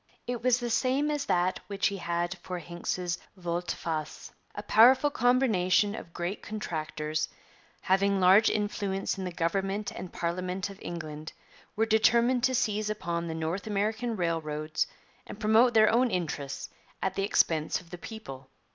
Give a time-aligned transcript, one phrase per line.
[0.25, 4.31] It was the same as that which he had for Hincks's volte face.
[4.55, 7.29] 'A powerful combination of great contractors,
[7.81, 11.33] having large influence in the Government and Parliament of England,
[11.75, 14.87] were determined to seize upon the North American railroads
[15.27, 16.69] and promote their own interests
[17.03, 18.49] at the expense of the people.'